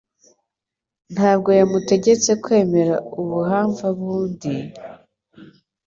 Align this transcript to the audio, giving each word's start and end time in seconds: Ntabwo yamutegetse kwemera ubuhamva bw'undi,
Ntabwo 1.13 1.49
yamutegetse 1.59 2.31
kwemera 2.43 2.95
ubuhamva 3.21 3.87
bw'undi, 3.97 4.53